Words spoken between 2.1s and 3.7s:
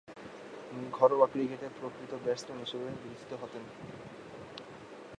Batsman হিসেবে বিবেচিত হতেন।